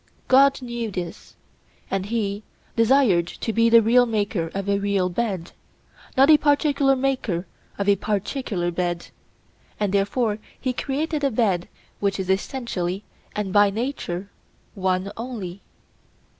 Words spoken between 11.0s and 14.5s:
a bed which is essentially and by nature